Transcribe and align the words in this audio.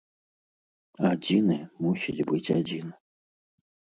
Адзіны 1.09 1.57
мусіць 1.85 2.25
быць 2.31 2.53
адзін. 2.57 2.87